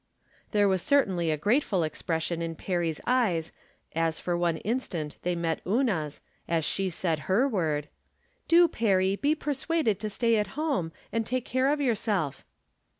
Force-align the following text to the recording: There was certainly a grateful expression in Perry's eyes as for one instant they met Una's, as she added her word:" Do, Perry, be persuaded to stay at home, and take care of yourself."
There 0.49 0.67
was 0.67 0.81
certainly 0.81 1.29
a 1.29 1.37
grateful 1.37 1.83
expression 1.83 2.41
in 2.41 2.55
Perry's 2.55 2.99
eyes 3.05 3.51
as 3.93 4.19
for 4.19 4.35
one 4.35 4.57
instant 4.57 5.17
they 5.21 5.35
met 5.35 5.61
Una's, 5.63 6.21
as 6.47 6.65
she 6.65 6.91
added 7.03 7.25
her 7.25 7.47
word:" 7.47 7.87
Do, 8.47 8.67
Perry, 8.67 9.15
be 9.15 9.35
persuaded 9.35 9.99
to 9.99 10.09
stay 10.09 10.37
at 10.37 10.57
home, 10.57 10.91
and 11.11 11.23
take 11.23 11.45
care 11.45 11.71
of 11.71 11.79
yourself." 11.79 12.43